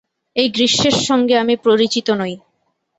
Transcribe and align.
এই 0.35 0.47
গ্রীষ্মের 0.49 0.95
সঙ্গে 1.07 1.35
আমি 1.37 1.55
পরিচিত 1.65 2.07
নই। 2.21 2.33